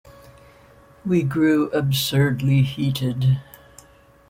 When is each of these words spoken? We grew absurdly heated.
We 1.05 1.21
grew 1.21 1.69
absurdly 1.69 2.63
heated. 2.63 3.39